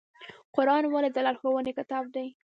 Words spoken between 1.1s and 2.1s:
د لارښوونې کتاب